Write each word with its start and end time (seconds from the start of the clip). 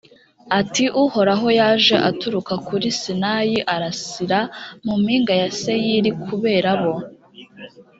atiuhoraho 0.59 1.47
yaje 1.59 1.95
aturuka 2.09 2.53
kuri 2.67 2.87
sinayi 2.99 3.57
arasira 3.73 4.39
mu 4.85 4.93
mpinga 5.01 5.33
ya 5.41 5.49
seyiri 5.59 6.11
kubera 6.25 6.69
bo. 6.81 6.95